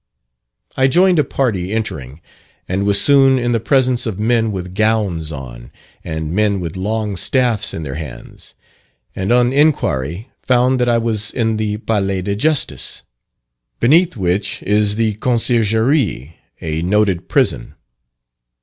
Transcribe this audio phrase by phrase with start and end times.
[0.75, 2.21] I joined a party entering,
[2.67, 5.71] and was soon in the presence of men with gowns on,
[6.03, 8.55] and men with long staffs in their hands
[9.15, 13.03] and on inquiry found that I was in the Palais de Justice;
[13.79, 17.75] beneath which is the Conciergerie, a noted prison.